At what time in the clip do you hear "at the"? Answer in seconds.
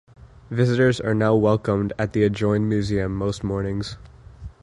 1.99-2.23